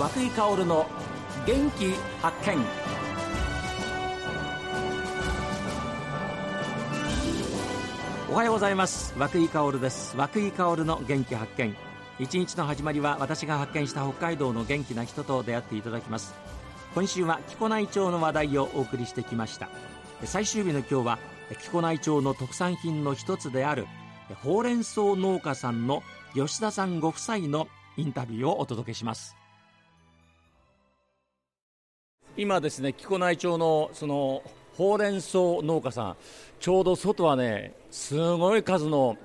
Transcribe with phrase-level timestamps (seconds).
[0.00, 0.86] 和井薫の
[1.46, 1.92] 元気
[2.22, 2.56] 発見。
[8.30, 9.14] おはようございます。
[9.18, 10.16] 和井薫です。
[10.16, 11.76] 和久井薫の元気発見。
[12.18, 16.32] 一日の始まりは私が発見した北海道の元気な人と出会っていただきます。
[16.94, 19.68] 今週は木古内町の話題をお送りしてきました。
[20.24, 21.18] 最終日の今日は
[21.50, 23.86] 木古内町の特産品の一つである
[24.42, 29.36] ほうれん草農家さんの吉田さんご夫妻のインタビューをお届けします。
[32.36, 34.42] 今ですね木古内町のその
[34.76, 36.16] ほうれん草農家さん
[36.58, 39.16] ちょうど外はねすごい数の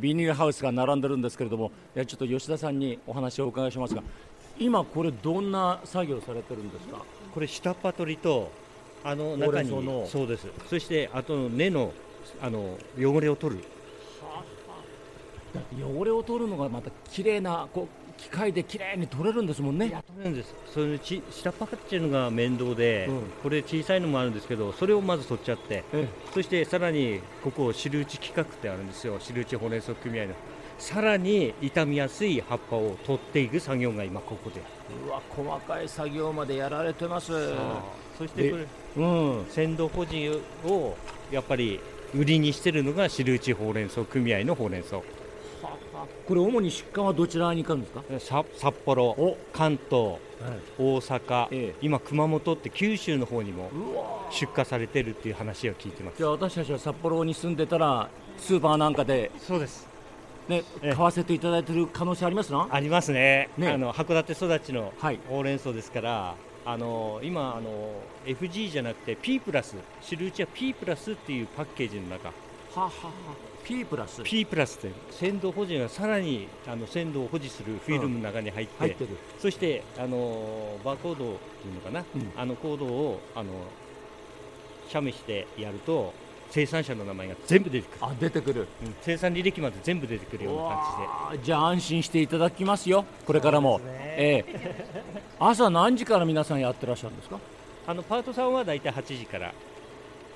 [0.00, 4.02] ビニールハウスが並んでるんですけれどもいやちょっと吉田さんにお話をお伺いしますが
[4.58, 7.04] 今これどんな作業されてるんですか？
[7.34, 8.50] これ下っ端取りと
[9.04, 9.70] あの中に
[10.08, 10.46] そうです。
[10.68, 11.92] そしてあと根の
[12.40, 13.64] あの汚れを取る。
[15.78, 19.88] 汚れを取るのがまた綺麗なこう機械で綺麗に取れるんですもんね。
[19.88, 20.54] 取れるんです。
[20.72, 25.84] それち下っ端っていうのが面倒で、うん、これ小さいのもあるんですけど、それをまず取っちゃって、
[26.32, 29.16] そしてさらにここ汁打ち企画ってあるんですよ。
[29.20, 30.34] 汁打ちほうれん草組合の。
[30.78, 34.60] さらに傷みやすい葉っぱを取っていく作業が今ここで。
[35.06, 37.32] うわ細かい作業までやられてます。
[38.18, 39.06] そしてこれ、う
[39.42, 40.96] ん、鮮度保持を
[41.30, 41.80] やっぱり
[42.14, 45.02] 売りにしてるのが汁打ちほうれん草組合のほうれん草。
[46.26, 47.92] これ主に出荷はどちらに行くんです
[48.30, 48.44] か？
[48.56, 50.18] 札幌関東、はい、
[50.78, 53.70] 大阪、ええ、今熊本って九州の方にも
[54.30, 56.18] 出荷されてるっていう話を聞いてます。
[56.18, 59.88] じゃあ私たちは札幌に住んでたらスーパーなんかでそうです。
[60.48, 62.68] ね、買わせていただいてる可能性ありますな？
[62.70, 63.48] ありますね。
[63.56, 63.68] ね。
[63.68, 64.92] あの函館育ちの
[65.28, 66.34] ほうれん草ですから、は
[66.66, 67.70] い、あの今あの
[68.24, 72.32] FG じゃなくて P プラス汁打ちは P プラスっていうパッケージの中
[72.76, 72.92] ははは。
[73.64, 74.22] P プラス。
[74.22, 79.06] P プラスって鮮度保持がさらにあの鮮度を保持するフィルムの中に入ってうん、って
[79.40, 83.50] そしてあのバーコードっていうのかな、うん、あのコードをあの
[84.88, 86.12] 写メしてやると
[86.50, 87.98] 生産者の名前が全部出てくる。
[88.02, 93.04] あ出てくる、うん、生産履歴まで全部出てくるような感じでじゃあ安心していただきますよ。
[93.26, 94.86] これからも、ね、ええ、
[95.40, 97.40] 朝何時から皆さんやってらっしゃるんですか？
[97.88, 99.52] あのパートさんは大体8時から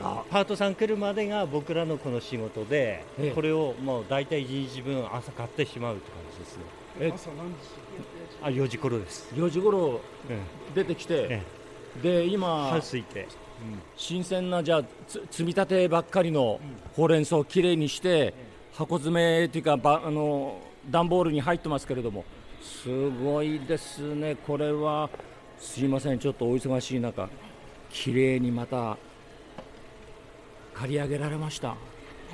[0.00, 6.62] パートさん来るまでが僕らのこの仕事で、ええ、これをもう大体1日分朝買ってしまうって感じですね。
[7.00, 7.54] え朝何時
[8.42, 9.32] あ4時頃です。
[9.34, 10.00] 4時頃
[10.74, 11.42] 出てきて、え
[12.02, 13.26] で今ハウスいて、うん、
[13.96, 16.60] 新鮮なじゃあ積み立てばっかりの
[16.96, 18.34] ほうれん草をきれいにして、
[18.74, 20.58] 箱詰めというかばあの
[20.90, 22.24] 段ボールに入ってますけれども
[22.60, 24.34] すごいですね。
[24.34, 25.08] これは
[25.58, 26.18] すいません。
[26.18, 27.28] ちょっとお忙しい中
[27.90, 28.98] きれいにまた
[30.74, 31.70] 借り上げられました。
[31.70, 31.76] あ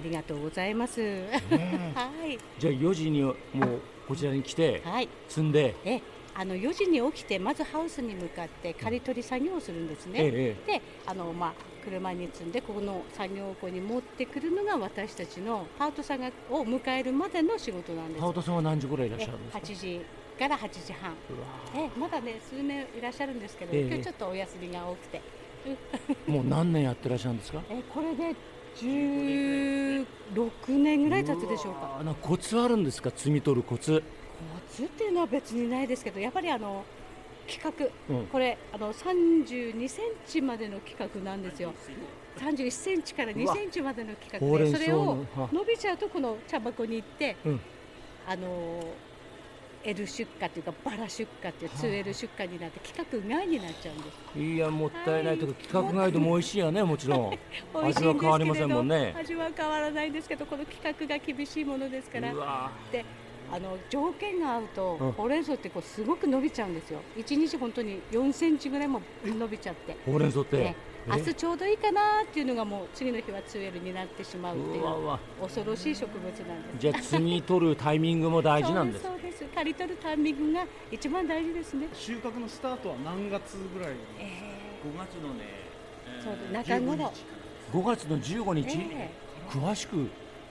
[0.02, 1.28] りがとうございます、ね、
[1.94, 2.38] はい。
[2.58, 3.34] じゃあ4時にもう
[4.08, 5.74] こちらに来て、はい、積んで。
[5.84, 6.00] え
[6.32, 11.52] あの4時に起きてまずハウスに向かって刈り取り作業をするんですね、ええ、であの、まあ、
[11.84, 18.20] 車に積んでここの作業庫に持ってくるのが私たちのパートさんがを迎えるまでの仕事なんです。
[18.20, 20.00] パートさんは何時ぐらいいらっしゃるんですか？8時
[20.38, 21.14] から8時半。
[21.74, 25.20] えまだね数名いらっしゃるんですけど、え、今日ちょっとお休みが多くて
[26.26, 27.62] もう何年やってらっしゃるんですか？
[27.71, 28.34] えこれで
[28.76, 30.06] 16
[30.69, 32.00] 年ぐらい経つでしょうか。
[32.04, 33.10] あコツあるんですか？
[33.10, 34.00] 摘み取るコツ。
[34.00, 34.04] コ
[34.75, 36.82] ツっていうのは別にないですけどやっぱりあの
[37.47, 37.75] 企
[38.09, 41.72] 画、うん、これあの32センチまでの企画なんですよ。
[42.38, 47.60] 31センチから2センチまでの企画でそれを伸びちゃうとこの茶箱に行って、うん、
[48.27, 48.84] あの
[49.84, 54.02] L 出荷というかバラ出荷っていう 2L 出荷になって規格外になっちゃうんで
[54.34, 54.38] す。
[54.38, 57.38] いやもったいないとか規格外でも美味しいよねもちろん。
[57.82, 59.14] 味は変わりませんもんね。
[59.18, 62.70] 味は変わらないんですけどこの規格が厳しいものですから。
[62.92, 63.04] で
[63.52, 67.00] あの条件が合うと、うん、ほうれん草ってこうすごく伸びちゃうんですよ。
[67.16, 69.97] 1日本当に4センチぐらいも伸びちゃって。
[70.06, 74.84] ほうれん草って、ね明日ちょうどいいかなっていうのがもう次の日は 2L になってしまうっていう
[75.41, 76.78] 恐ろしい植物なんです。
[76.78, 79.04] じゃあ摘み取るタイミングも大事なんです。
[79.04, 79.44] そうです。
[79.54, 81.88] 刈り取るタイミングが一番大事ですね。
[81.94, 85.44] 収穫のスタートは何月ぐらい、えー、5月のね、
[86.06, 87.12] えー、そう中頃。
[87.72, 90.08] 5月の15日、えー、詳しく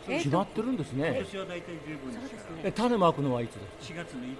[0.07, 2.17] 決まってるんですね、今年は大体15日
[2.63, 4.35] え種まくのはいつです4月の1日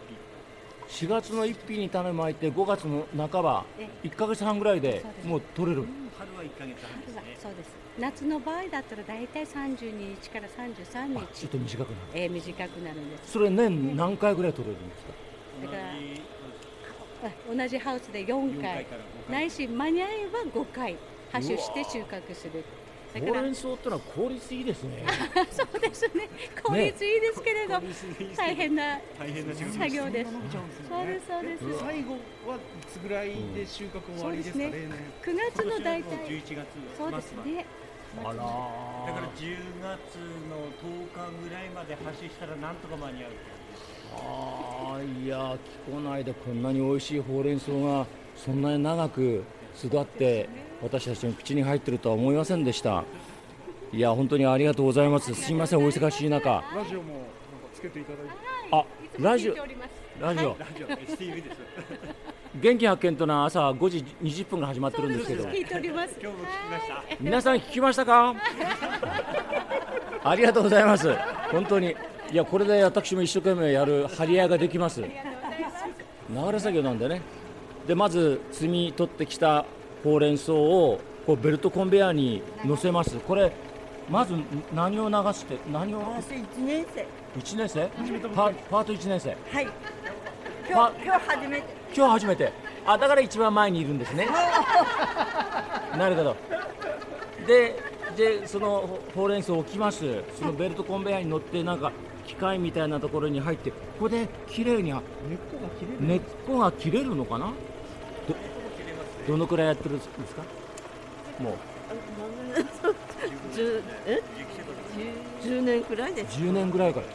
[0.90, 3.66] 4月の1日に種まいて5月の半ば
[4.04, 5.86] 1か月半ぐらいでもう取れる、
[6.18, 7.38] 春は1か月半ですね。
[7.42, 7.70] そうです。
[8.00, 11.28] 夏の場合だったら大体32日から33日。
[11.34, 12.02] ちょっと短くなる。
[12.16, 13.32] えー、短くなるんです。
[13.32, 15.14] それ年何回ぐらい取れるんですか？
[15.62, 15.78] だか
[17.50, 18.86] ら同じハウスで4回。
[19.30, 20.96] ないし間に合えば5回
[21.32, 22.64] 播種して収穫する
[23.14, 25.04] ほうれん草ってのは効率いいですね。
[25.52, 26.30] そうですね。
[26.64, 27.80] 効率いいですけれど、
[28.38, 30.32] 大変な作業です。
[30.88, 31.80] そうですそうです。
[31.80, 32.14] 最後
[32.48, 34.58] はいつぐらいで収穫終わりですか？
[34.60, 34.72] ね。
[35.24, 36.28] 九月の大体。
[36.28, 36.66] 十一月。
[36.98, 37.66] そうですね。
[38.24, 40.18] あらだから10月
[40.50, 43.32] の10日ぐらいまで発したらなんとか間に合う
[44.16, 45.56] ああいや
[45.86, 49.44] 木古内でこんなに美味しいほうれん草がそんなに長く
[49.84, 50.50] 育って
[50.82, 53.04] 私たちの口に入ってるとは思いませんでした。
[53.92, 55.34] いや本当にありがとうございます。
[55.34, 56.64] すみませんお忙しい中。
[56.76, 57.24] ラジオも
[57.74, 58.34] つけていただいて。
[58.72, 58.84] あ
[59.20, 59.56] ラジオ。
[60.22, 60.58] ラジオ、
[62.60, 65.48] 元気発見というのは朝5時20分が始まってるんですけど。
[67.22, 68.36] 皆さん聞きましたか？
[70.24, 71.16] ありがとうございます。
[71.52, 71.96] 本当に。
[72.32, 75.02] いやこれで私も一生懸命やる張り合いができます。
[75.02, 75.08] 流
[76.52, 77.22] れ作業なんでね
[77.90, 79.66] でまず摘み取ってきた
[80.04, 83.18] ほうれん草をこうベルトコンベヤーに乗せます。
[83.18, 83.52] これ
[84.08, 84.36] まず
[84.76, 86.22] 何を流して何を1
[86.64, 87.08] 年生。
[87.40, 87.90] 1年生？
[88.30, 89.30] パパート1年生。
[89.30, 89.68] はい。
[90.70, 91.64] 今日今日初めて。
[91.96, 92.54] 今日初めて。
[92.86, 94.28] あだから一番前にいるんですね。
[95.98, 96.36] なるほど。
[97.48, 97.76] で
[98.16, 100.24] でそのほうれん草を置きます。
[100.38, 101.92] そのベルトコンベヤーに乗ってなんか
[102.28, 105.02] 機械みたいなところに入ってここで綺麗に根っこ
[105.64, 106.08] が切れる。
[106.08, 107.48] 根っこが切れるのかな？
[107.48, 107.54] ど
[109.30, 110.42] どのくらいやってるんですか？
[111.40, 111.54] もう。
[113.56, 114.22] 10え
[115.44, 117.06] ？10年くらいです10年ぐらいから。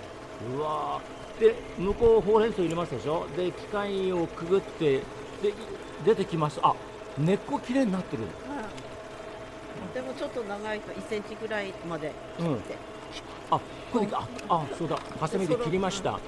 [0.56, 1.00] うわ
[1.40, 3.26] で向こうほうれん草入れますでしょ？
[3.36, 5.02] で機械をくぐってで
[6.04, 6.76] 出てきますあ
[7.18, 8.22] 根っこきれいになってる、
[9.92, 12.60] でもちょっと長いと1センチぐらいまで切って、うん。
[13.50, 13.60] あ
[13.92, 14.96] これああそうだ。
[15.18, 16.20] ハサミで切りました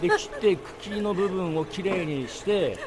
[0.00, 2.78] で切って茎の部分をきれいにして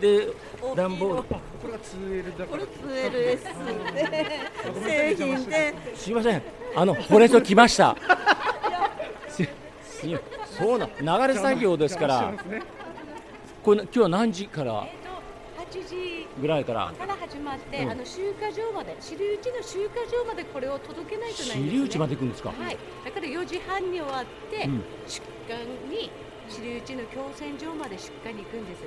[0.00, 0.28] で
[0.74, 1.22] 段ボール。
[1.24, 4.20] これが 2L だこれ 2LS で
[4.84, 6.10] 製品です。
[6.10, 6.42] いません。
[6.74, 7.96] あのこれぞ来ました。
[9.28, 9.46] す
[10.58, 10.88] そうな
[11.26, 12.34] 流れ作業ですから。
[13.62, 15.01] これ今日は何時から？8
[15.72, 16.92] 時ぐらいから。
[16.92, 22.50] から始まって、うん、あの集荷場まで私流地の集荷場までこれを届けないとないんです、ね、私流地まで行くんですか？
[22.50, 22.78] はい。
[23.04, 26.10] だから4時半に終わって、うん、出荷に
[26.48, 28.82] 私流地の共選場まで出荷に行くんです、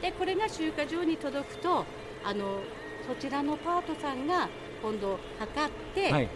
[0.00, 1.84] でこれが集荷場に届くと
[2.24, 2.60] あの
[3.06, 4.48] そちらのパートさんが
[4.82, 6.28] 今度測って、はい。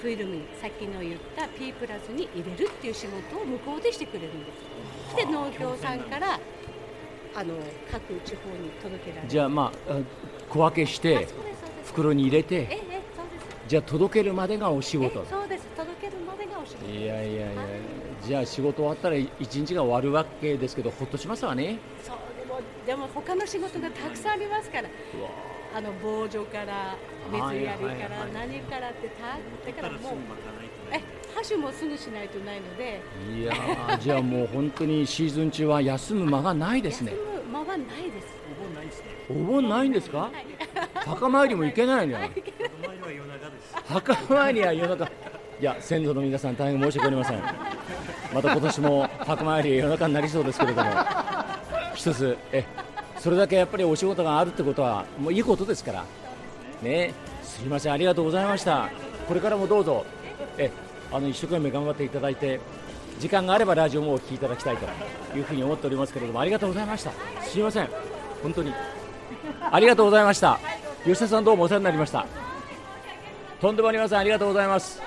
[0.00, 4.52] フィルムにさっきの言った P プラスに入れるっていう仕事を向こうでしてくれるんで
[5.10, 5.16] す。
[5.16, 6.40] で農協さんから
[7.34, 7.54] あの
[7.90, 9.28] 各地方に届けられる。
[9.28, 9.96] じゃあまあ
[10.48, 11.28] 小分けして
[11.84, 12.82] 袋に入れて
[13.68, 15.24] じゃあ届けるまでがお仕事。
[15.24, 15.66] そうです。
[15.76, 16.90] 届けるまでがお仕事。
[16.90, 17.62] いやいやいや
[18.22, 21.78] じゃあ仕事終わったら一日が終わるわけですけどほっとしますわね。
[22.02, 24.88] そうでもでも他の仕事がたくさんありますから。
[25.72, 26.96] あの防除から
[27.30, 29.38] 水やりから何からってた
[29.70, 30.12] だからもう
[31.40, 33.00] え箸もすぐしないとないので。
[33.34, 37.12] いやじゃあもう本当にシーズン中は休む間がないですね。
[37.12, 38.26] 休む間はないです。
[38.50, 39.04] お盆ないですね。
[39.30, 40.32] お盆ないんですか、はい、
[40.94, 42.28] 墓参りも行けないのよ。
[43.86, 45.04] 墓参りは夜中
[45.60, 47.42] いや先祖の皆さん大変申し訳ありません。
[48.34, 50.90] また今年も墓参り夜中になりそうですけれども。
[51.94, 52.64] 一つえ
[53.18, 56.04] それだけやっぱりお仕事があるってことはもういいことですから。
[56.82, 57.12] ね。
[57.42, 57.92] すみません。
[57.92, 58.90] ありがとうございました。
[59.26, 60.04] これからもどうぞ。
[60.56, 60.70] え
[61.12, 62.60] あの一生懸命頑張っていただいて
[63.18, 64.86] 時間があればラジオもお聴きいただきたいと
[65.36, 67.12] いうふうに思っておりますけれどもありがとうございました。
[67.42, 67.88] すみません。
[68.42, 68.72] 本当に。
[69.70, 70.58] ありがとうございました。
[71.04, 72.26] 吉田さんどうもお世話になりました。
[73.60, 74.18] とんでもありません。
[74.18, 75.02] ありがとうございます。